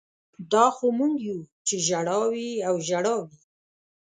[0.51, 3.37] دا خو موږ یو چې ژړا وي او ژړا وي